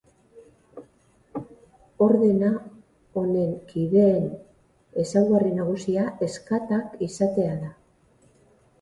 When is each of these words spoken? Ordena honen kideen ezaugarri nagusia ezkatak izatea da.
Ordena 2.05 2.49
honen 3.23 3.53
kideen 3.69 4.27
ezaugarri 5.05 5.55
nagusia 5.63 6.11
ezkatak 6.31 7.01
izatea 7.11 7.57
da. 7.65 7.75